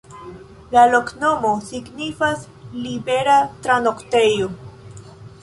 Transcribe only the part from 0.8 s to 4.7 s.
loknomo signifas: libera-tranoktejo.